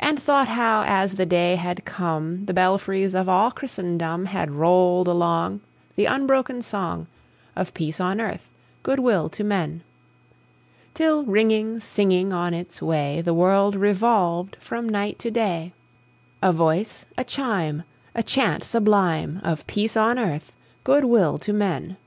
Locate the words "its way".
12.54-13.20